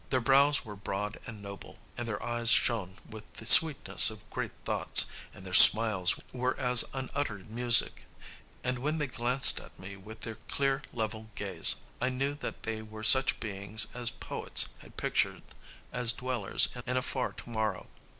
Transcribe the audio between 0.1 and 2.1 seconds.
brows were broad and noble, and